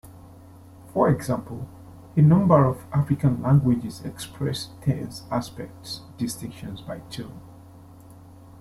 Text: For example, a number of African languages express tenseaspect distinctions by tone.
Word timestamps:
For 0.95 1.09
example, 1.09 1.69
a 2.17 2.23
number 2.23 2.65
of 2.65 2.85
African 2.91 3.39
languages 3.43 4.01
express 4.03 4.69
tenseaspect 4.81 5.99
distinctions 6.17 6.81
by 6.81 7.01
tone. 7.11 7.39